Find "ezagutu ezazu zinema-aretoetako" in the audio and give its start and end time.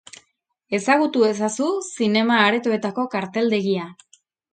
0.77-3.05